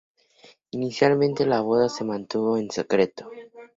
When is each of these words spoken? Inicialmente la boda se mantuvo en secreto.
Inicialmente 0.71 1.45
la 1.45 1.61
boda 1.61 1.87
se 1.87 2.03
mantuvo 2.03 2.57
en 2.57 2.71
secreto. 2.71 3.29